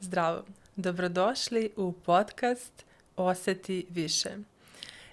[0.00, 0.44] Zdravo,
[0.76, 2.84] dobrodošli u podcast
[3.16, 4.30] Oseti više.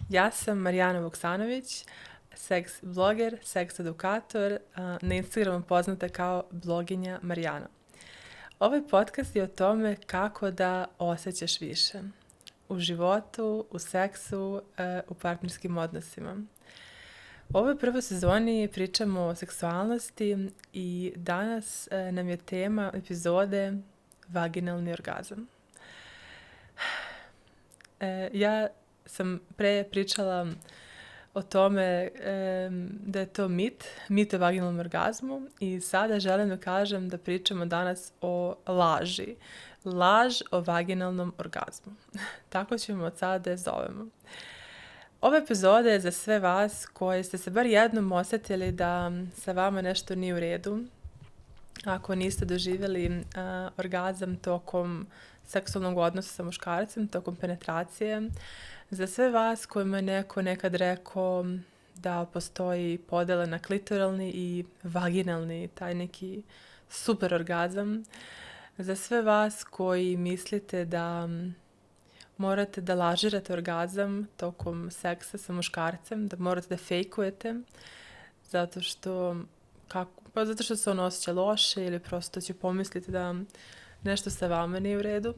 [0.10, 1.86] Ja sam Marijana Vuksanović,
[2.36, 4.58] seks bloger, seks edukator,
[5.02, 7.68] na Instagramu poznata kao bloginja Marijana.
[8.60, 12.02] Ovaj podcast je o tome kako da osjećaš više
[12.70, 16.38] u životu, u seksu, e, u partnerskim odnosima.
[17.50, 23.74] U ovoj prvoj sezoni pričamo o seksualnosti i danas e, nam je tema epizode
[24.30, 25.48] vaginalni orgazam.
[28.00, 28.68] E, ja
[29.06, 30.48] sam pre pričala
[31.34, 32.10] o tome e,
[32.90, 37.66] da je to mit, mit o vaginalnom orgazmu i sada želim da kažem da pričamo
[37.66, 39.36] danas o laži.
[39.86, 41.94] Laž o vaginalnom orgazmu.
[42.50, 44.08] Tako ćemo od sada da je zovemo.
[45.22, 49.82] Ova epizoda je za sve vas koji ste se bar jednom osetili da sa vama
[49.82, 50.84] nešto nije u redu,
[51.86, 53.24] ako niste doživjeli uh,
[53.78, 55.08] orgazam tokom
[55.46, 58.30] seksualnog odnosa sa muškarcem, tokom penetracije.
[58.90, 61.46] Za sve vas kojima je neko nekad rekao
[61.96, 66.44] da postoji podela na klitoralni i vaginalni, taj neki
[66.90, 68.04] super orgazam.
[68.78, 71.30] Za sve vas koji mislite da
[72.38, 77.56] morate da lažirate orgazam tokom seksa sa muškarcem, da morate da fejkujete,
[78.50, 79.36] zato što
[79.88, 83.36] kako, pa zato što se on osjeća loše ili prosto će pomisliti da
[84.04, 85.34] nešto sa vama nije u redu.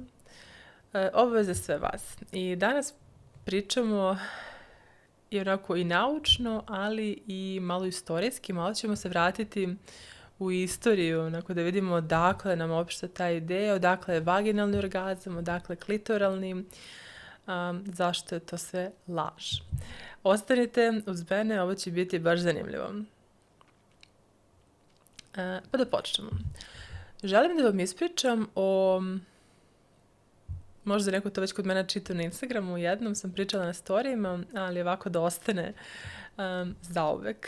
[0.94, 1.10] E,
[1.44, 2.18] za sve vas.
[2.32, 2.94] I danas
[3.46, 4.18] pričamo
[5.30, 8.54] i onako i naučno, ali i malo istorijski.
[8.54, 9.76] Malo ćemo se vratiti
[10.40, 15.76] u istoriju, onako da vidimo odakle nam uopšte ta ideja, odakle je vaginalni orgazam, odakle
[15.76, 19.60] klitoralni, um, zašto je to sve laž.
[20.24, 22.94] Ostanite uz mene, ovo će biti baš zanimljivo.
[25.38, 26.30] E, pa da počnemo.
[27.24, 29.02] Želim da vam ispričam o
[30.84, 34.82] možda neko to već kod mene čita na Instagramu, jednom sam pričala na storijima, ali
[34.82, 35.74] ovako da ostane
[36.38, 37.48] um, zauvek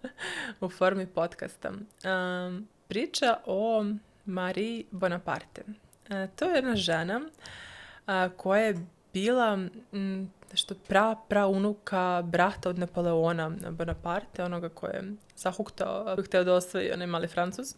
[0.60, 1.70] u formi podcasta.
[1.70, 3.84] Um, priča o
[4.26, 5.62] Marie Bonaparte.
[5.66, 9.58] Uh, to je jedna žena uh, koja je bila
[9.92, 16.54] m, nešto pra, pra unuka brata od Napoleona Bonaparte, onoga koje je zahuktao, hteo da
[16.54, 17.74] osvoji onaj mali Francuz.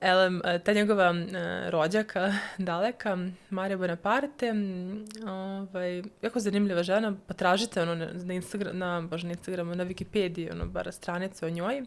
[0.00, 1.14] Elem, ta njegova
[1.68, 3.18] rođaka daleka,
[3.50, 4.54] Marija Bonaparte,
[5.26, 10.66] ovaj, jako zanimljiva žena, potražite ono na, Instagram, na, bože, na Instagramu, na Wikipediji, ono,
[10.66, 11.82] bar stranicu o njoj.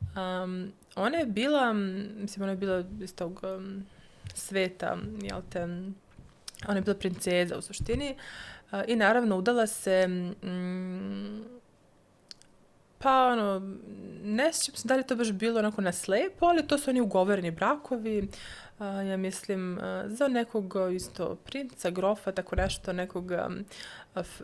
[0.00, 3.86] Um, ona je bila, mislim, ona je bila iz tog um,
[4.34, 5.62] sveta, jel te,
[6.68, 8.16] ona je bila princeza u suštini.
[8.86, 11.42] I naravno udala se mm,
[13.02, 13.76] pa ono,
[14.24, 17.00] ne sjećam se da li to baš bilo onako na slepo, ali to su oni
[17.00, 18.28] ugovoreni brakovi,
[18.78, 23.64] uh, ja mislim, za nekog isto princa, grofa, tako nešto, nekog um,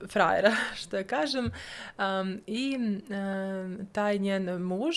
[0.09, 1.50] frajera, što ja kažem.
[1.99, 4.97] Um, I um, taj njen muž,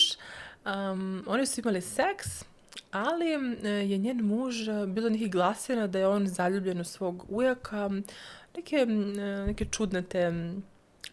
[0.64, 2.44] um, oni su imali seks,
[2.90, 4.54] ali uh, je njen muž,
[4.86, 7.90] bilo nekih glasina da je on zaljubljen u svog ujaka,
[8.56, 8.86] neke,
[9.46, 10.32] neke čudne te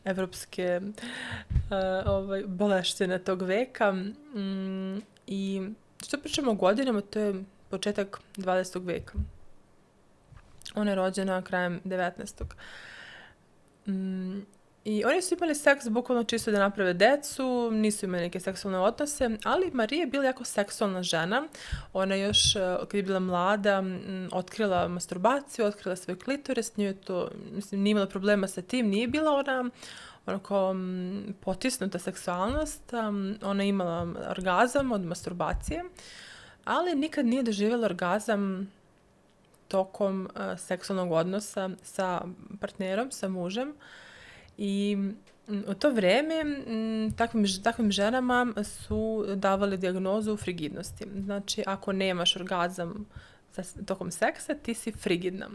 [0.05, 3.91] evropske uh, ovaj, boleštine tog veka.
[3.91, 5.61] Mm, I
[6.07, 8.85] što pričamo o godinama, to je početak 20.
[8.85, 9.13] veka.
[10.75, 12.43] Ona je rođena krajem 19.
[13.87, 14.45] Mm,
[14.85, 19.29] I oni su imali seks bukvalno čisto da naprave decu, nisu imali neke seksualne odnose,
[19.43, 21.43] ali Marija je bila jako seksualna žena.
[21.93, 23.83] Ona još, e, kad je bila mlada,
[24.31, 29.31] otkrila masturbaciju, otkrila svoj klitoris, nije to, mislim, nije imala problema sa tim, nije bila
[29.31, 29.69] ona
[30.25, 30.75] onako
[31.39, 32.93] potisnuta seksualnost,
[33.41, 35.83] ona je imala orgazam od masturbacije,
[36.65, 38.71] ali nikad nije doživjela orgazam
[39.67, 42.21] tokom uh, seksualnog odnosa sa
[42.59, 43.73] partnerom, sa mužem.
[44.61, 44.97] I
[45.67, 51.05] u to vreme m, takvim, takvim ženama su davali diagnozu frigidnosti.
[51.23, 53.05] Znači, ako nemaš orgazam
[53.55, 55.49] za, tokom seksa, ti si frigidna.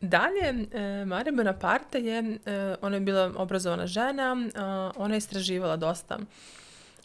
[0.00, 4.36] Dalje, e, Marija Bonaparte je, e, ona je bila obrazovana žena,
[4.96, 6.18] ona je istraživala dosta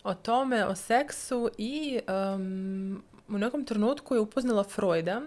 [0.07, 1.99] o tome, o seksu i
[2.35, 5.21] um, u nekom trenutku je upoznala Freuda,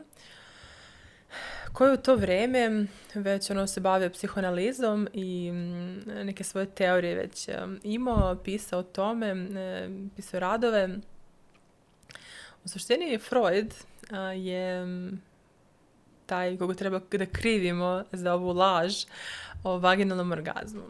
[1.72, 7.49] koji u to vreme već ono se bavio psihoanalizom i mm, neke svoje teorije već
[7.82, 9.34] imao, pisao o tome,
[10.17, 10.88] pisao radove.
[12.64, 13.75] U suštini Freud
[14.37, 14.87] je
[16.26, 19.05] taj koga treba da krivimo za ovu laž
[19.64, 20.82] o vaginalnom orgazmu.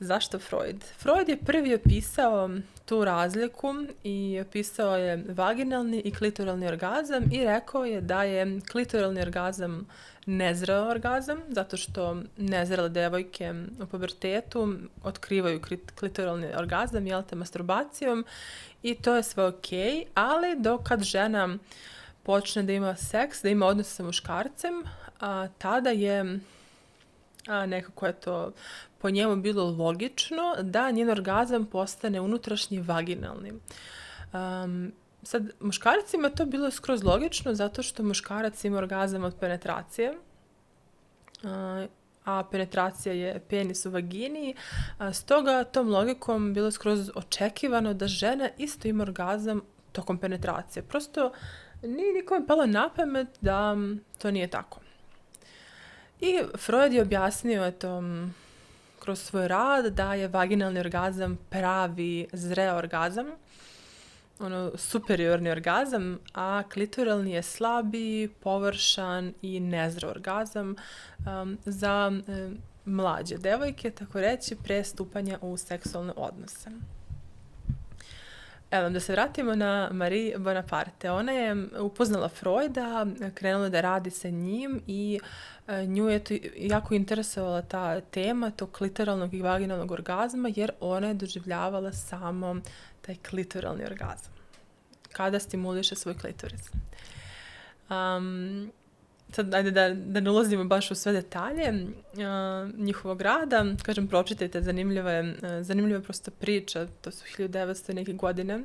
[0.00, 0.84] Zašto Freud?
[0.98, 2.50] Freud je prvi opisao
[2.84, 3.74] tu razliku
[4.04, 9.86] i opisao je vaginalni i klitoralni orgazam i rekao je da je klitoralni orgazam
[10.26, 15.60] nezreo orgazam, zato što nezrele devojke u pubertetu otkrivaju
[15.94, 18.24] klitoralni orgazam, jel te, masturbacijom
[18.82, 19.66] i to je sve ok,
[20.14, 21.58] ali dok kad žena
[22.22, 24.82] počne da ima seks, da ima odnos sa muškarcem,
[25.20, 26.38] a, tada je
[27.48, 28.52] a, nekako je to
[28.98, 33.52] po njemu bilo logično da njen orgazam postane unutrašnji vaginalni.
[34.32, 34.92] Um,
[35.22, 40.18] sad, muškarcima to bilo skroz logično zato što muškarac ima orgazam od penetracije,
[41.44, 41.86] a,
[42.24, 44.54] a penetracija je penis u vagini,
[44.98, 49.60] a, stoga tom logikom bilo skroz očekivano da žena isto ima orgazam
[49.92, 50.82] tokom penetracije.
[50.82, 51.32] Prosto
[51.82, 53.76] nije nikom palo na pamet da
[54.18, 54.83] to nije tako.
[56.24, 58.02] I Freud je objasnio eto,
[59.00, 63.26] kroz svoj rad da je vaginalni orgazam pravi zreo orgazam,
[64.38, 70.76] ono superiorni orgazam, a klitoralni je slabi, površan i nezreo orgazam
[71.26, 76.70] um, za um, mlađe devojke, tako reći, pre stupanja u seksualne odnose.
[78.74, 81.10] Evo, da se vratimo na Marie Bonaparte.
[81.10, 85.53] Ona je upoznala Freuda, krenula da radi sa njim i e,
[85.86, 91.14] nju je to jako interesovala ta tema tog klitoralnog i vaginalnog orgazma, jer ona je
[91.14, 92.56] doživljavala samo
[93.00, 94.32] taj klitoralni orgazam.
[95.12, 96.70] Kada stimuliše svoj klitoris.
[97.90, 98.72] Um,
[99.32, 104.62] sad ajde da, da ne ulazimo baš u sve detalje uh, njihovog rada, kažem pročitajte,
[104.62, 108.64] zanimljiva je, uh, zanimljiva je prosto priča, to su 1900 neke godine.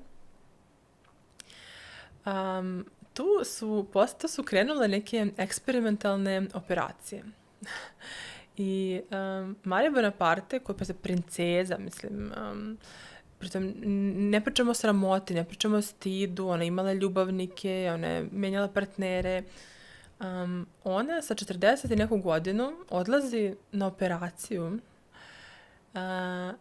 [2.25, 2.85] Um,
[3.19, 7.23] tu su, posto su krenule neke eksperimentalne operacije.
[8.57, 12.77] I um, Marija Bonaparte, koja je princeza, mislim, um,
[13.39, 13.73] pritom
[14.31, 19.43] ne pričamo o sramoti, ne pričamo o stidu, ona imala ljubavnike, ona je menjala partnere,
[20.19, 25.99] Um, ona sa 40 i neku godinu odlazi na operaciju uh,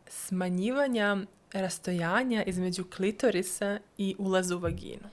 [0.06, 1.16] smanjivanja
[1.52, 5.08] rastojanja između klitorisa i ulaza u vaginu.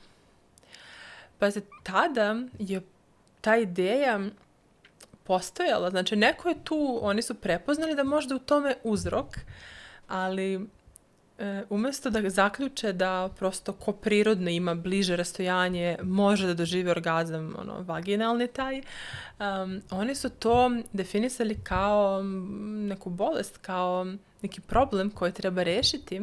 [1.40, 2.82] Pa se tada je
[3.42, 4.20] ta ideja
[5.24, 9.28] postojala, znači neko je tu, oni su prepoznali da možda u tome uzrok,
[10.08, 10.68] ali
[11.40, 17.56] e, umesto da zaključe da prosto ko prirodno ima bliže rastojanje može da doživi orgazam
[17.60, 18.82] ono, vaginalni taj,
[19.40, 22.24] um, oni su to definisali kao
[22.64, 24.06] neku bolest, kao
[24.42, 26.22] neki problem koji treba rešiti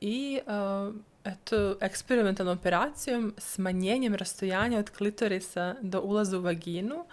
[0.00, 0.94] i uh,
[1.24, 7.04] eto, eksperimentalnom operacijom, smanjenjem rastojanja od klitorisa do ulaza u vaginu,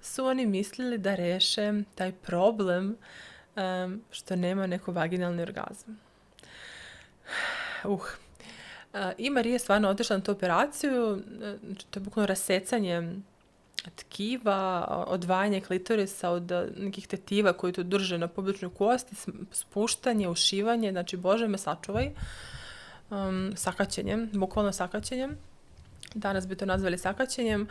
[0.00, 2.96] su oni mislili da reše taj problem
[3.56, 5.98] um, što nema neko vaginalni orgazam.
[7.84, 8.00] Uh.
[9.18, 11.22] I Marija je stvarno otišla na tu operaciju,
[11.64, 13.12] znači to je bukvalno rasecanje
[13.96, 19.16] tkiva, odvajanje klitorisa od nekih tetiva koji tu drže na publičnoj kosti,
[19.52, 22.10] spuštanje, ušivanje, znači Bože me sačuvaj,
[23.10, 25.36] um, sakaćenjem, bukvalno sakaćenjem.
[26.14, 27.68] Danas bi to nazvali sakaćenjem.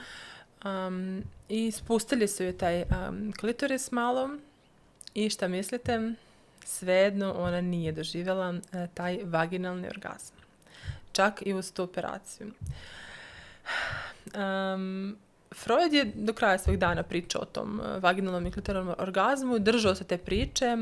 [0.66, 4.30] Um, I spustili su je taj um, klitoris malo
[5.14, 6.16] i šta mislite?
[6.66, 10.38] svejedno ona nije doživjela e, taj vaginalni orgazam.
[11.12, 12.52] Čak i uz tu operaciju.
[14.36, 15.18] Um,
[15.56, 19.96] Freud je do kraja svojih dana pričao o tom e, vaginalnom i klitoralnom orgazmu, držao
[19.96, 20.78] se te priče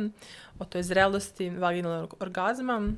[0.59, 2.91] o toj zrelosti vaginalnog orgazma.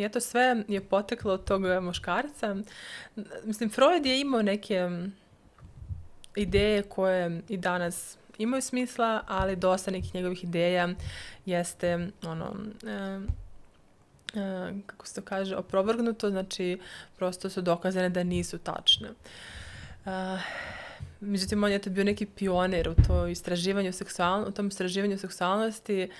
[0.00, 2.56] I eto sve je poteklo od tog muškarca.
[3.44, 4.88] Mislim, Freud je imao neke
[6.36, 10.88] ideje koje i danas imaju smisla, ali dosta nekih njegovih ideja
[11.46, 13.20] jeste ono, e,
[14.40, 16.80] e, kako se to kaže, oprovrgnuto, znači
[17.16, 19.08] prosto su dokazane da nisu tačne.
[19.08, 20.38] E,
[21.20, 26.10] međutim, on je to bio neki pioner u to istraživanju seksualnosti, u tom istraživanju seksualnosti,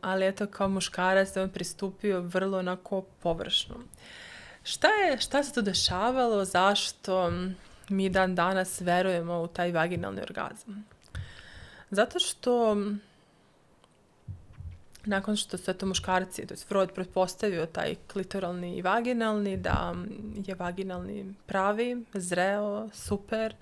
[0.00, 3.74] ali eto kao muškarac on pristupio vrlo onako površno.
[4.62, 7.32] Šta je, šta se to dešavalo, zašto
[7.88, 10.84] mi dan danas verujemo u taj vaginalni orgazam?
[11.90, 12.76] Zato što
[15.04, 19.94] nakon što su to muškarci, to je Freud pretpostavio taj klitoralni i vaginalni, da
[20.46, 23.54] je vaginalni pravi, zreo, super.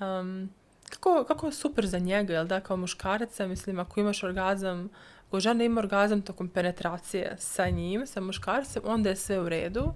[0.00, 0.50] Um,
[0.90, 4.88] kako, kako je super za njega, jel da, kao muškaraca, mislim, ako imaš orgazam,
[5.28, 9.92] ako žena ima orgazam tokom penetracije sa njim, sa muškarcem, onda je sve u redu,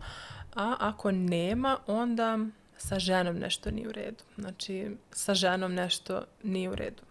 [0.55, 2.39] a ako nema, onda
[2.77, 4.25] sa ženom nešto nije u redu.
[4.39, 7.03] Znači, sa ženom nešto nije u redu.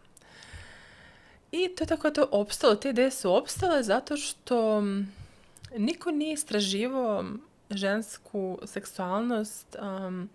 [1.52, 4.84] I to je tako to opstalo, te ideje su opstale zato što
[5.78, 7.26] niko nije istraživao
[7.70, 10.30] žensku seksualnost um,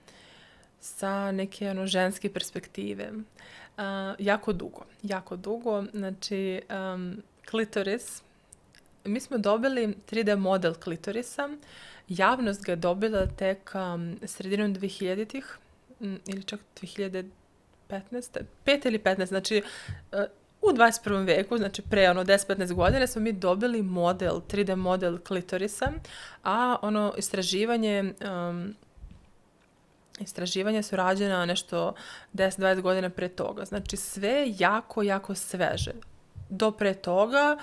[0.84, 3.12] sa neke ono, ženske perspektive.
[3.12, 3.82] Uh,
[4.18, 5.84] jako dugo, jako dugo.
[5.92, 6.60] Znači,
[6.94, 8.22] um, klitoris,
[9.04, 11.48] mi smo dobili 3D model klitorisa,
[12.08, 15.58] javnost ga je dobila tek um, sredinom 2000-ih,
[16.26, 17.30] ili čak 2015.
[17.88, 19.62] 5 ili 15, znači
[20.12, 20.18] uh,
[20.62, 21.26] u 21.
[21.26, 25.92] veku, znači pre ono 10-15 godina smo mi dobili model, 3D model klitorisa,
[26.42, 28.14] a ono istraživanje
[28.50, 28.74] um,
[30.21, 31.94] istraživanja su rađena nešto
[32.35, 33.64] 10-20 godina pre toga.
[33.64, 35.92] Znači sve jako, jako sveže.
[36.49, 37.56] Do pre toga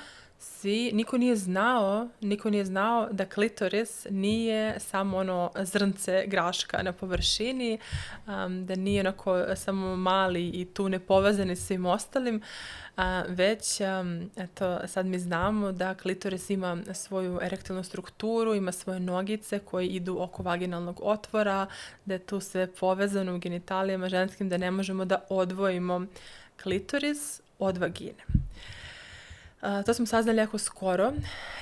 [0.44, 6.94] svi, niko nije znao, niko nije znao da klitoris nije samo ono zrnce graška na
[6.94, 7.80] površini,
[8.28, 12.42] um, da nije onako samo mali i tu ne povezani svim ostalim,
[12.98, 19.00] a, već um, eto, sad mi znamo da klitoris ima svoju erektilnu strukturu, ima svoje
[19.00, 21.68] nogice koje idu oko vaginalnog otvora,
[22.06, 26.06] da je tu sve povezano u genitalijama ženskim, da ne možemo da odvojimo
[26.64, 28.41] klitoris od vagine.
[29.62, 31.14] Uh, to smo saznali jako skoro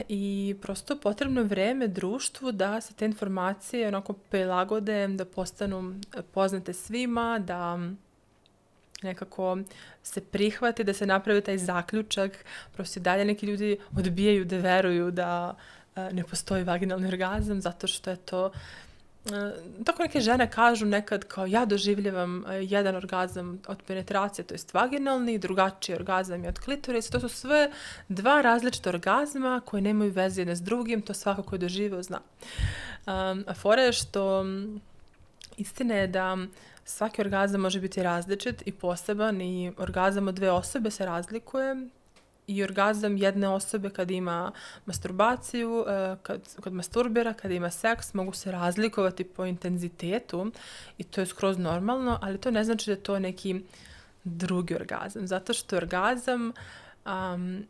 [0.07, 5.99] i prosto potrebno vreme društvu da se te informacije onako prilagode, da postanu
[6.33, 7.79] poznate svima, da
[9.03, 9.57] nekako
[10.03, 12.45] se prihvati, da se napravi taj zaključak.
[12.73, 15.55] Prosto i dalje neki ljudi odbijaju da veruju da
[15.95, 18.51] uh, ne postoji vaginalni orgazam zato što je to
[19.85, 25.37] tako neke žene kažu nekad kao ja doživljavam jedan orgazam od penetracije, to jest vaginalni,
[25.37, 27.11] drugačiji orgazam je od klitorisa.
[27.11, 27.71] To su sve
[28.07, 32.19] dva različita orgazma koje nemaju veze jedne s drugim, to svako ko je doživio zna.
[32.19, 34.45] Um, a fora je što
[35.57, 36.37] istina je da
[36.85, 41.75] svaki orgazam može biti različit i poseban i orgazam od dve osobe se razlikuje
[42.49, 44.51] i orgazam jedne osobe kad ima
[44.85, 50.51] masturbaciju, e, kad, kad masturbira, kad ima seks, mogu se razlikovati po intenzitetu
[50.97, 53.61] i to je skroz normalno, ali to ne znači da je to neki
[54.23, 56.51] drugi orgazam, zato što orgazam,
[57.05, 57.65] um,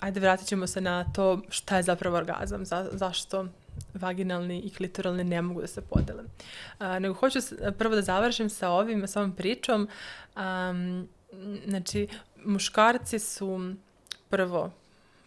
[0.00, 3.46] ajde vratit ćemo se na to šta je zapravo orgazam, za, zašto
[3.94, 6.22] vaginalni i klitoralni ne mogu da se podele.
[6.22, 7.38] Uh, nego hoću
[7.78, 9.88] prvo da završim sa ovim, sa ovom pričom.
[10.36, 11.08] Um,
[11.66, 12.08] znači,
[12.44, 13.74] muškarci su
[14.30, 14.70] prvo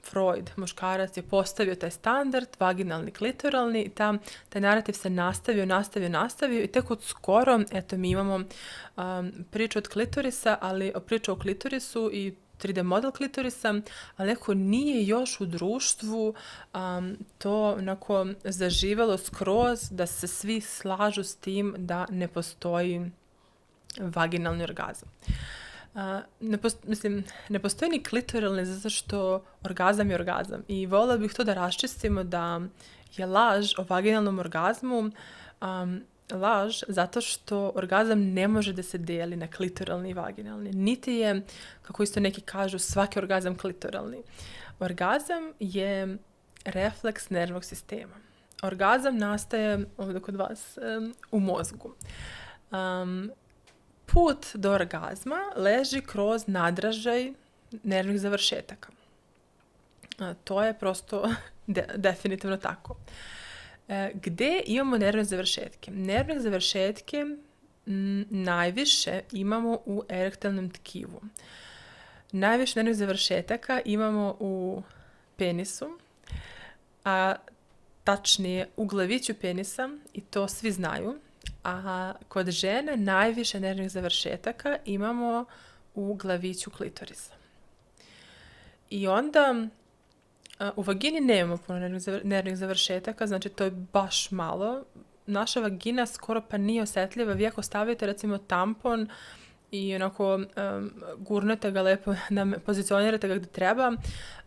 [0.04, 4.14] Freud, muškarac, je postavio taj standard, vaginalni, klitoralni, i ta,
[4.50, 9.80] taj narativ se nastavio, nastavio, nastavio i tek od skoro, eto, mi imamo um, priču
[9.80, 13.74] od klitorisa, ali priču o klitorisu i 3D model klitorisa,
[14.18, 16.34] ali neko nije još u društvu
[16.74, 23.12] um, to onako zaživelo skroz da se svi slažu s tim da ne postoji
[24.00, 25.10] vaginalni orgazam.
[25.28, 25.34] Uh,
[26.40, 30.64] ne post, mislim, ne postoji ni klitoralni zato što orgazam je orgazam.
[30.68, 32.62] I volila bih to da raščistimo da
[33.18, 35.00] je laž o vaginalnom orgazmu
[35.62, 40.72] um, laž zato što orgazam ne može da se deli na klitoralni i vaginalni.
[40.72, 41.42] Niti je,
[41.82, 44.24] kako isto neki kažu, svaki orgazam klitoralni.
[44.80, 46.18] Orgazam je
[46.66, 48.16] refleks nervnog sistema.
[48.64, 51.96] Orgazam nastaje ovde kod vas um, u mozgu.
[52.72, 53.32] Um,
[54.14, 57.32] put do orgazma leži kroz nadražaj
[57.84, 58.90] nervnih završetaka.
[60.44, 61.34] To je prosto
[61.68, 62.96] de, definitivno tako.
[63.88, 65.92] E, gde imamo nervne završetke?
[65.92, 67.26] Nervne završetke
[67.88, 71.22] m, najviše imamo u erektalnom tkivu.
[72.32, 74.84] Najviše nervnih završetaka imamo u
[75.38, 75.98] penisu,
[77.06, 77.36] a
[78.04, 81.20] tačnije u glaviću penisa i to svi znaju
[81.64, 85.46] a kod žene najviše nervnih završetaka imamo
[85.96, 87.34] u glaviću klitorisa.
[88.90, 89.68] I onda
[90.76, 94.84] u vagini nemamo puno nervnih završetaka, znači to je baš malo.
[95.26, 97.34] Naša vagina skoro pa nije osetljiva.
[97.34, 99.10] Vi ako stavite recimo tampon
[99.72, 103.92] i onako um, gurnete ga lepo, da pozicionirate ga gde treba,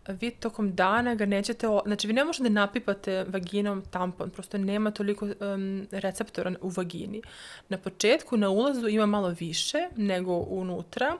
[0.07, 4.91] vi tokom dana ga nećete, znači vi ne možete da napipate vaginom tampon, prosto nema
[4.91, 7.21] toliko um, receptora u vagini.
[7.69, 11.17] Na početku, na ulazu ima malo više nego unutra,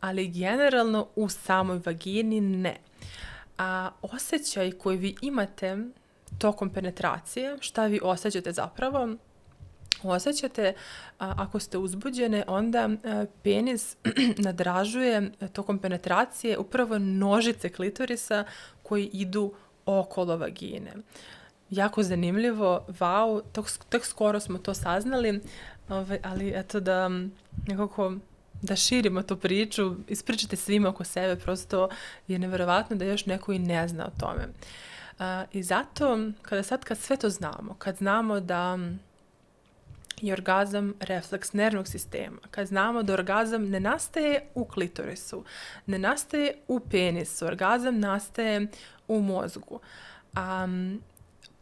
[0.00, 2.76] ali generalno u samoj vagini ne.
[3.58, 5.78] A osjećaj koji vi imate
[6.38, 9.08] tokom penetracije, šta vi osjećate zapravo,
[10.02, 10.74] osjećate,
[11.18, 13.96] a, ako ste uzbuđene, onda a, penis
[14.46, 18.44] nadražuje tokom penetracije upravo nožice klitorisa
[18.82, 19.52] koji idu
[19.86, 20.92] okolo vagine.
[21.70, 25.40] Jako zanimljivo, wow, tok, tek skoro smo to saznali,
[25.88, 27.10] ovaj, ali eto da
[27.68, 28.12] nekako
[28.62, 31.88] da širimo tu priču, ispričate svima oko sebe, prosto
[32.28, 34.48] je neverovatno da još neko i ne zna o tome.
[35.18, 38.78] Uh, I zato, kada sad kad sve to znamo, kad znamo da
[40.26, 45.44] je orgazam refleks nervnog sistema, kad znamo da orgazam ne nastaje u klitorisu,
[45.86, 48.66] ne nastaje u penisu, orgazam nastaje
[49.08, 49.80] u mozgu.
[50.36, 51.02] Um,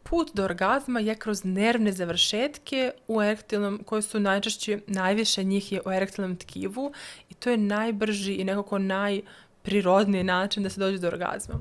[0.03, 5.81] put do orgazma je kroz nervne završetke u erektilnom, koje su najčešće, najviše njih je
[5.85, 6.93] u erektilnom tkivu
[7.29, 11.59] i to je najbrži i nekako najprirodniji način da se dođe do orgazma.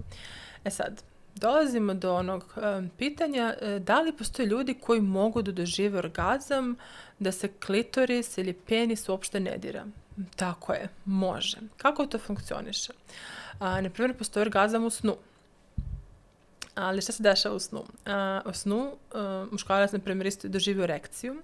[0.65, 1.03] E sad,
[1.35, 6.77] dolazimo do onog um, pitanja uh, da li postoje ljudi koji mogu da dožive orgazam
[7.19, 9.85] da se klitoris ili penis uopšte ne dira.
[10.37, 11.57] Tako je, može.
[11.77, 12.93] Kako to funkcioniše?
[13.59, 15.17] A, na primjer, postoji orgazam u snu.
[16.75, 17.85] Ali šta se dešava u snu?
[18.07, 21.43] A, u snu a, muškarac, na primjer, isto doživi erekciju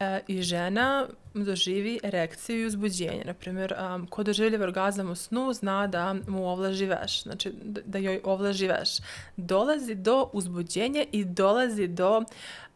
[0.00, 3.22] e, i žena doživi erekciju i uzbuđenje.
[3.24, 8.20] Naprimjer, um, ko doživljava orgazam u snu zna da mu ovlaži veš, znači da joj
[8.24, 8.88] ovlaži veš.
[9.36, 12.24] Dolazi do uzbuđenja i dolazi do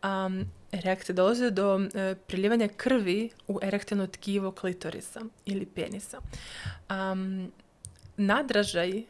[0.04, 1.82] um, erekcije, dolazi do uh,
[2.26, 6.18] priljevanja krvi u erektilno tkivo klitorisa ili penisa.
[6.90, 7.52] Um,
[8.16, 9.02] nadražaj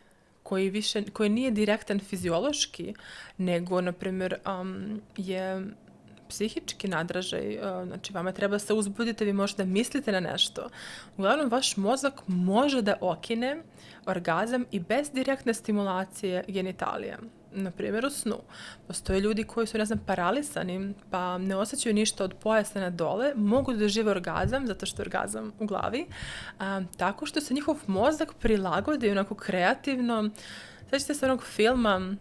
[0.43, 2.95] koji, više, koji nije direktan fiziološki,
[3.39, 5.67] nego, na primjer, um, je
[6.31, 10.69] psihički nadražaj, uh, znači vama treba se uzbuditi, vi možete da mislite na nešto.
[11.17, 13.63] Uglavnom, vaš mozak može da okine
[14.07, 17.19] orgazam i bez direktne stimulacije genitalija
[17.53, 18.37] na primjer u snu.
[18.87, 23.33] Postoje ljudi koji su, ne znam, paralisani, pa ne osjećaju ništa od pojasa na dole,
[23.35, 26.07] mogu da dožive orgazam, zato što je orgazam u glavi,
[26.59, 30.31] a, tako što se njihov mozak prilagodi onako kreativno.
[30.89, 32.15] Svećate se onog filma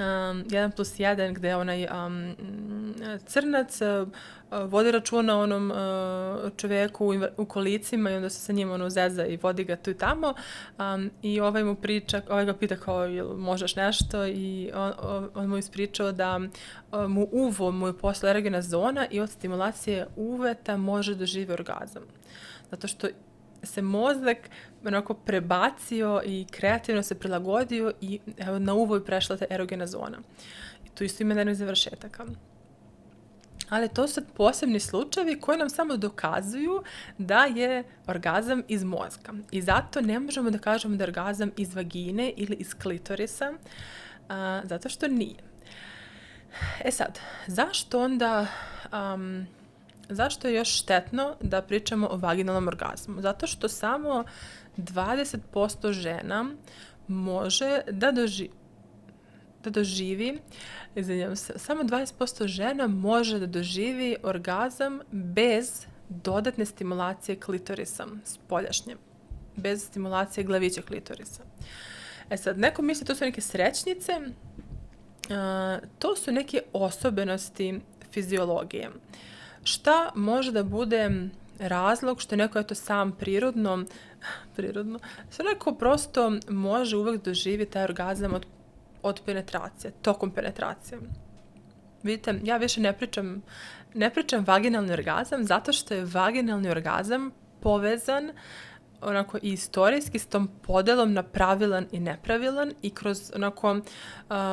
[0.00, 2.34] um, 1 plus 1 gde onaj um,
[3.26, 4.08] crnac uh,
[4.70, 8.90] vodi računa o onom uh, čoveku u, u kolicima i onda se sa njim ono
[8.90, 10.34] zeza i vodi ga tu i tamo
[10.78, 14.92] um, i ovaj mu priča, ovaj ga pita kao jel možeš nešto i on,
[15.34, 20.06] on mu ispričao da uh, mu uvo mu je posle erogena zona i od stimulacije
[20.16, 22.02] uveta može da žive orgazam.
[22.70, 23.08] Zato što
[23.62, 24.38] se mozak
[24.84, 30.18] onako prebacio i kreativno se prilagodio i evo na uvo je prešla ta erogena zona.
[30.86, 32.24] I tu isto ima nervnih završetaka.
[33.68, 36.82] Ali to su posebni slučajevi koji nam samo dokazuju
[37.18, 39.32] da je orgazam iz mozga.
[39.50, 43.52] I zato ne možemo da kažemo da je orgazam iz vagine ili iz klitorisa,
[44.28, 45.36] a, zato što nije.
[46.84, 48.46] E sad, zašto onda
[48.92, 49.46] um,
[50.10, 53.20] Zašto je još štetno da pričamo o vaginalnom orgazmu?
[53.20, 54.24] Zato što samo
[54.76, 56.46] 20% žena
[57.08, 58.50] može da doživi
[59.64, 60.38] da doživi,
[60.94, 68.96] izvinjam se, samo 20% žena može da doživi orgazam bez dodatne stimulacije klitorisa, spoljašnje,
[69.56, 71.42] bez stimulacije glavića klitorisa.
[72.30, 77.80] E sad, neko misli to su neke srećnice, uh, to su neke osobenosti
[78.12, 78.88] fiziologije.
[78.88, 78.94] Uh,
[79.64, 83.84] šta može da bude razlog što neko eto sam prirodno,
[84.56, 84.98] prirodno,
[85.32, 88.46] što neko prosto može uvek doživjeti taj orgazam od,
[89.02, 90.98] od penetracije, tokom penetracije.
[92.02, 93.42] Vidite, ja više ne pričam,
[93.94, 98.34] ne pričam vaginalni orgazam zato što je vaginalni orgazam povezan uh,
[99.02, 103.82] onako i istorijski s tom podelom na pravilan i nepravilan i kroz onako uh,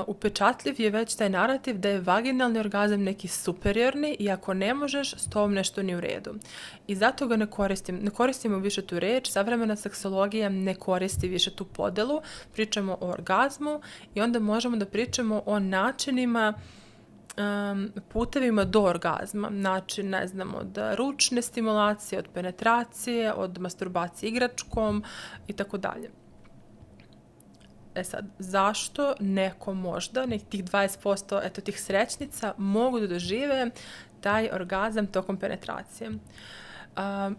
[0.07, 5.13] upečatljiv je već taj narativ da je vaginalni orgazam neki superiorni i ako ne možeš,
[5.13, 6.35] s tom nešto ni u redu.
[6.87, 7.99] I zato ga ne koristim.
[8.01, 12.21] Ne koristimo više tu reč, savremena seksologija ne koristi više tu podelu,
[12.53, 13.81] pričamo o orgazmu
[14.15, 16.86] i onda možemo da pričamo o načinima uh,
[17.37, 19.49] um, putevima do orgazma.
[19.51, 25.03] Znači, ne znam, od ručne stimulacije, od penetracije, od masturbacije igračkom
[25.47, 26.11] i tako dalje.
[27.95, 33.71] E sad, zašto neko možda, nekih tih 20% eto, tih srećnica mogu da dožive
[34.21, 36.09] taj orgazam tokom penetracije?
[36.09, 36.15] Uh,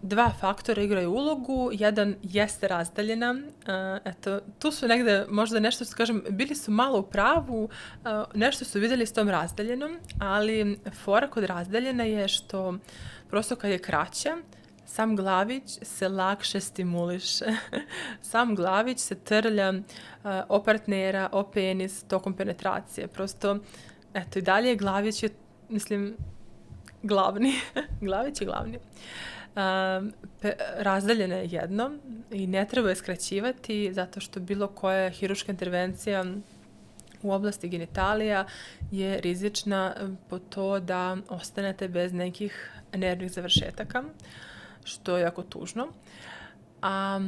[0.01, 1.69] dva faktora igraju ulogu.
[1.73, 3.35] Jedan jeste razdaljena.
[4.05, 7.69] eto, tu su negde možda nešto, što kažem, bili su malo u pravu,
[8.33, 12.77] nešto su videli s tom razdaljenom, ali fora kod razdaljena je što
[13.29, 14.37] prosto kad je kraća,
[14.85, 17.45] sam glavić se lakše stimuliše.
[18.31, 19.73] sam glavić se trlja
[20.47, 23.07] o partnera, o penis tokom penetracije.
[23.07, 23.57] Prosto,
[24.13, 25.29] eto, i dalje glavić je,
[25.69, 26.15] mislim,
[27.03, 27.53] glavni.
[28.01, 28.77] glavić je glavni.
[28.77, 28.83] Uh,
[29.55, 30.13] um,
[30.77, 31.91] razdaljena je jedno
[32.31, 36.25] i ne treba je skraćivati zato što bilo koja hiruška intervencija
[37.21, 38.45] u oblasti genitalija
[38.91, 39.95] je rizična
[40.29, 44.03] po to da ostanete bez nekih nervnih završetaka.
[44.83, 45.87] što je jako tužno.
[46.81, 47.19] A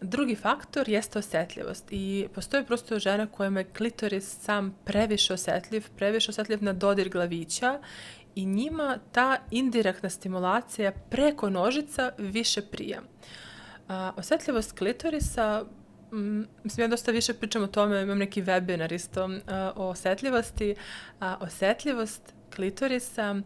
[0.00, 6.30] drugi faktor jeste osetljivost i postoje prosto žene kojima je klitoris sam previše osetljiv, previše
[6.30, 7.80] osetljiv na dodir glavića
[8.38, 13.00] i njima ta indirektna stimulacija preko nožica više prija.
[13.88, 15.64] A, osetljivost klitorisa
[16.64, 19.32] mislim, ja dosta više pričam o tome, imam neki webinar isto uh,
[19.76, 20.74] o osetljivosti.
[21.20, 23.36] A, osetljivost klitorisa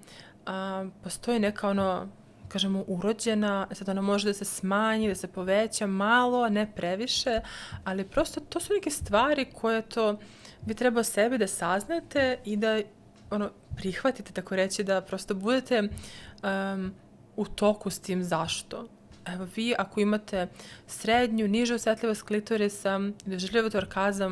[0.46, 2.08] a, postoji neka ono,
[2.48, 7.40] kažemo, urođena, sad ona može da se smanji, da se poveća malo, ne previše,
[7.84, 10.18] ali prosto to su neke stvari koje to
[10.66, 12.80] vi treba sebi da saznate i da
[13.30, 16.94] ono, prihvatite, tako reći, da prosto budete um,
[17.36, 18.88] u toku s tim zašto.
[19.26, 20.48] Evo vi ako imate
[20.86, 23.78] srednju, nižu osetljivost klitorisa, doživljavate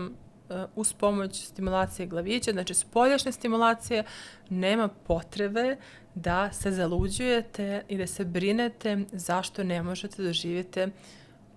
[0.07, 4.05] uh, uz pomoć stimulacije glavića, znači spoljašnje stimulacije,
[4.48, 5.76] nema potrebe
[6.14, 10.87] da se zaluđujete i da se brinete zašto ne možete doživjeti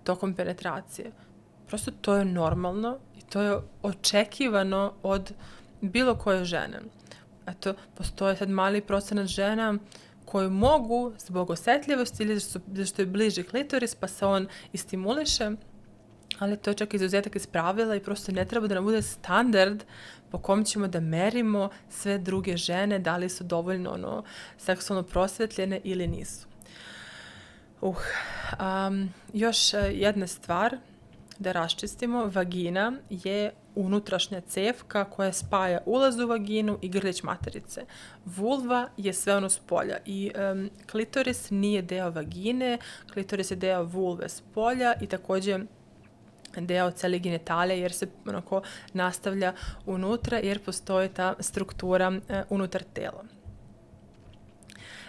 [0.04, 1.10] tokom penetracije.
[1.66, 5.32] Prosto to je normalno i to je očekivano od
[5.80, 6.80] bilo koje žene.
[7.46, 9.78] Eto, postoje sad mali procenat žena
[10.24, 15.50] koji mogu zbog osetljivosti ili zašto je bliži klitoris pa se on istimuliše,
[16.38, 19.84] ali to je čak izuzetak iz pravila i prosto ne treba da nam bude standard
[20.30, 24.24] po kom ćemo da merimo sve druge žene, da li su dovoljno ono,
[24.58, 26.46] seksualno prosvetljene ili nisu.
[27.80, 27.96] Uh,
[28.88, 30.76] um, još e, jedna stvar
[31.38, 37.84] da raščistimo, vagina je unutrašnja cevka koja spaja ulaz u vaginu i grlić materice.
[38.24, 42.78] Vulva je sve ono s polja i um, klitoris nije deo vagine,
[43.12, 45.58] klitoris je deo vulve s polja i takođe
[46.56, 49.52] deo cele genitale jer se onako nastavlja
[49.86, 52.20] unutra jer postoji ta struktura uh,
[52.50, 53.24] unutar tela.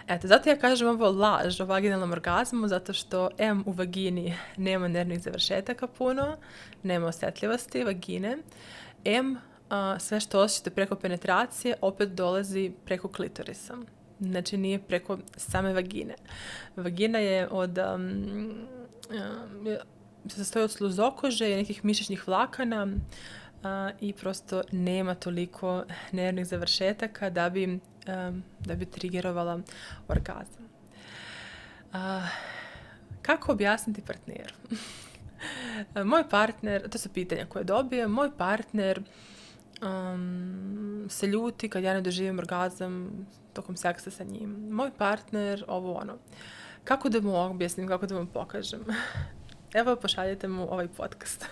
[0.08, 4.88] Eto, zato ja kažem ovo laž o vaginalnom orgazmu, zato što M u vagini nema
[4.88, 6.36] nervnih završetaka puno,
[6.82, 8.38] nema osetljivosti vagine.
[9.04, 9.38] M,
[9.70, 13.76] a, sve što osjećate preko penetracije opet dolazi preko klitorisa.
[14.20, 16.14] Znači nije preko same vagine.
[16.76, 17.78] Vagina je od...
[17.78, 18.68] Um,
[19.10, 19.76] um,
[20.28, 22.88] se sastoji od sluzokože i nekih mišićnih vlakana
[24.00, 27.80] i prosto nema toliko nervnih završetaka da bi
[28.60, 29.60] da bi trigerovala
[30.08, 30.68] orgazam.
[33.22, 34.54] Kako objasniti partneru?
[36.04, 39.02] moj partner, to su pitanja koje dobije, moj partner
[39.82, 43.10] um, se ljuti kad ja ne doživim orgazam
[43.52, 44.68] tokom seksa sa njim.
[44.70, 46.18] Moj partner, ovo ono.
[46.84, 48.84] Kako da mu objasnim, kako da mu pokažem?
[49.76, 51.46] Evo pošaljite mu ovaj podcast.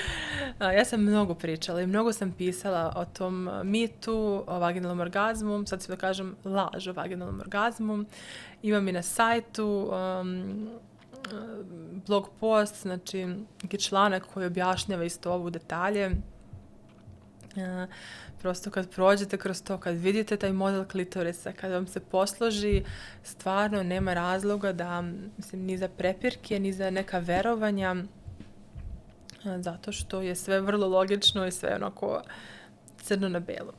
[0.78, 5.82] ja sam mnogo pričala i mnogo sam pisala o tom mitu, o vaginalnom orgazmu, sad
[5.84, 8.04] ću da kažem laž o vaginalnom orgazmu.
[8.62, 10.68] Imam i na sajtu um,
[12.06, 13.26] blog post, znači
[13.62, 16.10] neki članak koji objašnjava isto ovu detalje.
[17.56, 17.88] Uh,
[18.40, 22.84] prosto kad prođete kroz to, kad vidite taj model klitorisa, kad vam se posloži,
[23.22, 25.02] stvarno nema razloga da,
[25.36, 27.96] mislim, ni za prepirke, ni za neka verovanja,
[29.44, 32.22] zato što je sve vrlo logično i sve onako
[33.02, 33.72] crno na belo.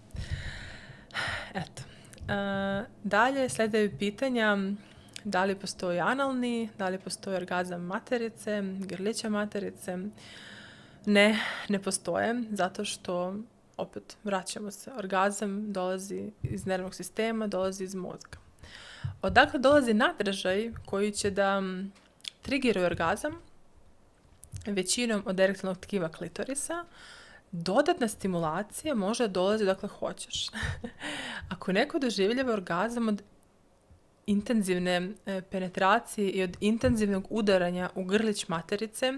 [1.53, 1.83] Eto.
[2.27, 4.57] A, dalje sledaju pitanja
[5.23, 9.97] da li postoji analni, da li postoji orgazam materice, grlića materice.
[11.05, 13.35] Ne, ne postoje, zato što
[13.79, 18.37] opet vraćamo se, orgazam dolazi iz nervnog sistema, dolazi iz mozga.
[19.21, 21.61] Odakle dolazi nadražaj koji će da
[22.41, 23.33] triggeruje orgazam
[24.65, 26.85] većinom od erektilnog tkiva klitorisa,
[27.51, 30.49] dodatna stimulacija može da dolazi dokle hoćeš.
[31.53, 33.23] Ako neko doživljava orgazam od
[34.25, 39.13] intenzivne e, penetracije i od intenzivnog udaranja u grlić materice,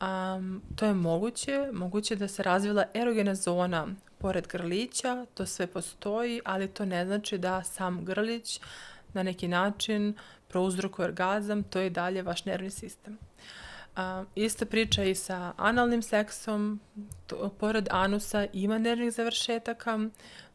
[0.00, 3.86] Um, to je moguće, moguće da se razvila erogena zona
[4.18, 8.60] pored grlića, to sve postoji, ali to ne znači da sam grlić
[9.12, 10.14] na neki način
[10.48, 13.18] prouzrokuje orgazam, to je dalje vaš nervni sistem.
[13.96, 16.80] Um, ista priča i sa analnim seksom,
[17.26, 19.98] to, pored anusa ima nervnih završetaka,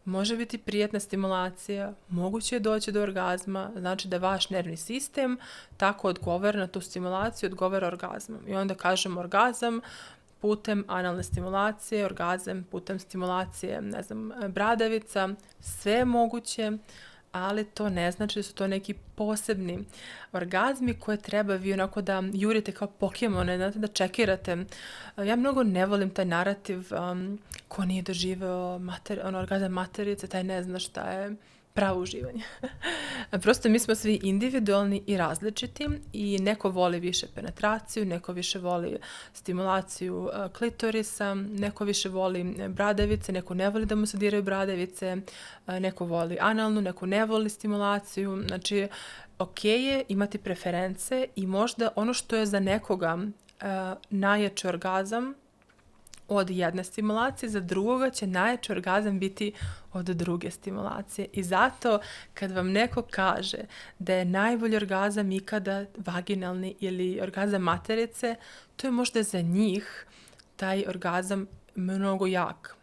[0.05, 5.37] može biti prijatna stimulacija, moguće je doći do orgazma, znači da vaš nervni sistem
[5.77, 8.39] tako odgovara na tu stimulaciju, odgovara orgazmom.
[8.47, 9.81] I onda kažemo orgazam
[10.41, 16.71] putem analne stimulacije, orgazam putem stimulacije, ne znam, bradavica, sve je moguće,
[17.35, 19.85] ali to ne znači da su to neki posebni
[20.31, 24.65] orgazmi koje treba vi onako da jurite kao pokemone, znate, da čekirate.
[25.17, 30.43] Ja mnogo ne volim taj narativ um, ko nije doživeo mater, ono, orgazam materice, taj
[30.43, 31.35] ne zna šta je
[31.75, 32.43] pravo uživanje.
[33.43, 38.97] Prosto mi smo svi individualni i različiti i neko voli više penetraciju, neko više voli
[39.33, 45.17] stimulaciju e, klitorisa, neko više voli bradavice, neko ne voli da mu se diraju bradavice,
[45.67, 48.43] e, neko voli analnu, neko ne voli stimulaciju.
[48.47, 48.87] Znači,
[49.39, 53.17] ok je imati preference i možda ono što je za nekoga
[54.09, 55.33] najjači orgazam
[56.27, 59.53] od jedne stimulacije, za drugoga će najjači orgazam biti
[59.93, 61.27] od druge stimulacije.
[61.33, 61.99] I zato
[62.33, 63.57] kad vam neko kaže
[63.99, 68.35] da je najbolji orgazam ikada vaginalni ili orgazam materice,
[68.75, 70.05] to je možda za njih
[70.55, 72.75] taj orgazam mnogo jak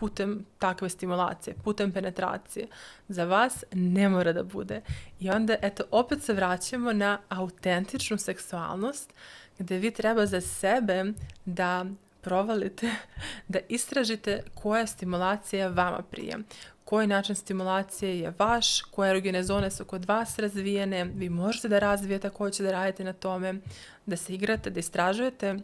[0.00, 2.66] putem takve stimulacije, putem penetracije.
[3.08, 4.80] Za vas ne mora da bude.
[5.20, 9.12] I onda, eto, opet se vraćamo na autentičnu seksualnost,
[9.58, 11.04] gde vi treba za sebe
[11.44, 11.86] da
[12.20, 12.90] provalite,
[13.48, 16.38] da istražite koja stimulacija vama prije.
[16.84, 21.78] Koji način stimulacije je vaš, koje erogene zone su kod vas razvijene, vi možete da
[21.78, 23.54] razvijete koje ćete da radite na tome,
[24.06, 25.58] da se igrate, da istražujete,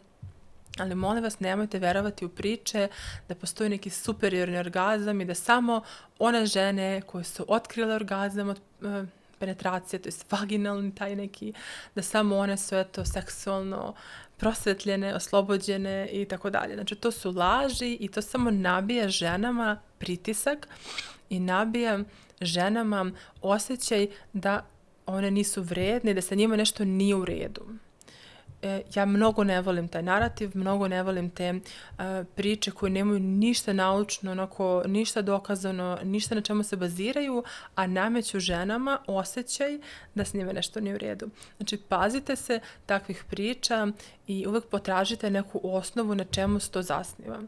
[0.79, 2.87] ali molim vas nemojte verovati u priče
[3.29, 5.81] da postoji neki superiorni orgazam i da samo
[6.19, 9.07] one žene koje su otkrile orgazam od uh,
[9.39, 11.53] penetracije, to je vaginalni taj neki,
[11.95, 13.93] da samo one su eto seksualno
[14.37, 16.73] prosvetljene, oslobođene i tako dalje.
[16.73, 20.67] Znači to su laži i to samo nabija ženama pritisak
[21.29, 21.99] i nabija
[22.41, 24.65] ženama osjećaj da
[25.05, 27.65] one nisu vredne, da sa njima nešto nije u redu
[28.95, 32.03] ja mnogo ne volim taj narativ, mnogo ne volim te uh,
[32.35, 37.43] priče koje nemaju ništa naučno, onako, ništa dokazano, ništa na čemu se baziraju,
[37.75, 39.79] a nameću ženama osjećaj
[40.15, 41.29] da s njime nešto nije u redu.
[41.57, 43.87] Znači, pazite se takvih priča
[44.27, 47.39] i uvek potražite neku osnovu na čemu se to zasniva.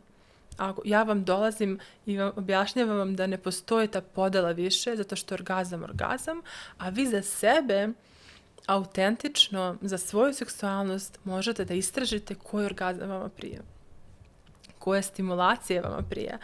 [0.57, 5.15] Ako ja vam dolazim i vam objašnjavam vam da ne postoji ta podela više, zato
[5.15, 6.41] što orgazam orgazam,
[6.77, 7.89] a vi za sebe
[8.69, 13.61] autentično za svoju seksualnost možete da istražite koji orgazam vama prije
[14.79, 16.37] koje stimulacije vama prije,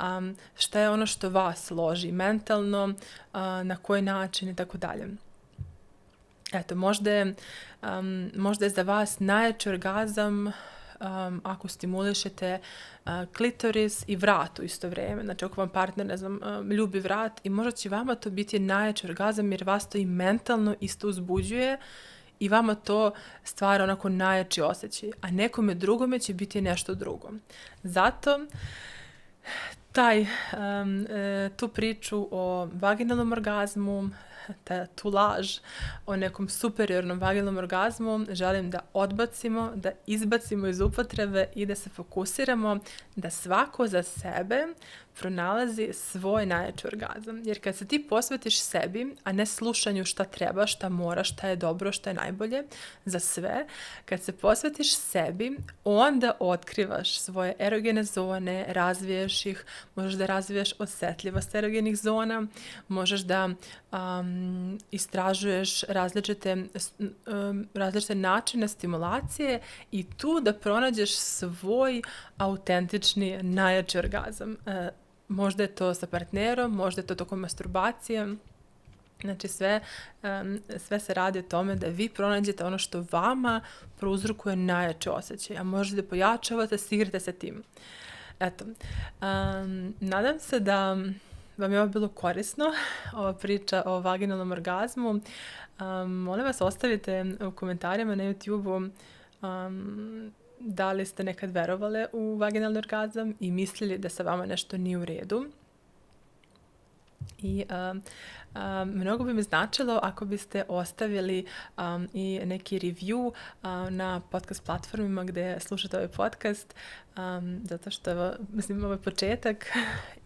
[0.00, 5.08] um, šta je ono što vas loži mentalno, uh, na koji način i tako dalje.
[6.52, 7.34] Eto, možda je,
[7.82, 10.52] um, možda je za vas najjači orgazam
[11.00, 12.58] um, ako stimulišete
[13.04, 15.24] uh, klitoris i vrat u isto vreme.
[15.24, 18.58] Znači, ako vam partner, ne znam, um, ljubi vrat i možda će vama to biti
[18.58, 21.78] najjači orgazam jer vas to i mentalno isto uzbuđuje
[22.40, 23.12] i vama to
[23.44, 27.30] stvara onako najjači osjećaj, a nekome drugome će biti nešto drugo.
[27.82, 28.40] Zato
[29.92, 34.10] taj, um, e, tu priču o vaginalnom orgazmu,
[34.64, 35.58] ta, tu laž
[36.06, 41.90] o nekom superiornom vaginalnom orgazmu želim da odbacimo, da izbacimo iz upotrebe i da se
[41.90, 42.78] fokusiramo
[43.16, 44.66] da svako za sebe
[45.18, 47.42] pronalazi svoj najjači orgazam.
[47.44, 51.56] Jer kad se ti posvetiš sebi, a ne slušanju šta treba, šta mora, šta je
[51.56, 52.62] dobro, šta je najbolje
[53.04, 53.66] za sve,
[54.04, 61.54] kad se posvetiš sebi, onda otkrivaš svoje erogene zone, razviješ ih, možeš da razviješ osetljivost
[61.54, 62.46] erogenih zona,
[62.88, 64.37] možeš da um,
[64.90, 66.56] istražuješ različite,
[67.26, 69.60] um, različite načine stimulacije
[69.92, 72.02] i tu da pronađeš svoj
[72.36, 74.50] autentični najjači orgazam.
[74.50, 74.72] Uh,
[75.28, 78.36] možda je to sa partnerom, možda je to tokom masturbacije,
[79.22, 79.80] Znači sve,
[80.22, 83.60] um, sve se radi o tome da vi pronađete ono što vama
[84.00, 87.62] prouzrukuje najjače osjećaj, a možete da pojačavate, sigrate se tim.
[88.40, 90.96] Eto, um, nadam se da
[91.58, 92.64] vam je ovo bilo korisno,
[93.12, 95.10] ova priča o vaginalnom orgazmu.
[95.10, 98.90] Um, molim vas, ostavite u komentarima na YouTube-u
[99.46, 104.76] um, da li ste nekad verovale u vaginalni orgazam i mislili da sa vama nešto
[104.76, 105.46] nije u redu.
[107.38, 108.02] I um,
[108.54, 111.46] um, mnogo bi mi značilo ako biste ostavili
[111.78, 116.74] um, i neki review um, na podcast platformima gde slušate ovaj podcast,
[117.16, 119.66] um, zato što mislim, ovo je početak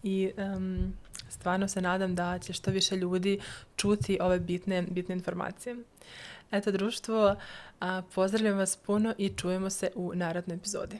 [0.03, 0.93] i um,
[1.33, 3.39] stvarno se nadam da će što više ljudi
[3.75, 5.75] čuti ove bitne, bitne informacije.
[6.51, 7.35] Eto društvo,
[7.79, 10.97] a, pozdravljam vas puno i čujemo se u narodnoj epizodi.